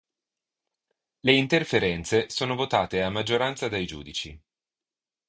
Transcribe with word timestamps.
Le 1.19 1.31
interferenze 1.31 2.27
sono 2.31 2.55
votate 2.55 3.03
a 3.03 3.11
maggioranza 3.11 3.67
dai 3.69 3.85
giudici. 3.85 4.41